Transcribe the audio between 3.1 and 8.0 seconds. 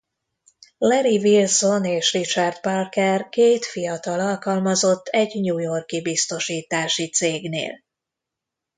két fiatal alkalmazott egy new york-i biztosítási cégnél.